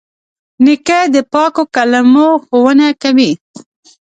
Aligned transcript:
نیکه 0.63 0.99
د 1.13 1.17
پاکو 1.31 1.63
کلمو 1.75 2.27
ښوونه 2.45 2.87
کوي. 3.01 3.31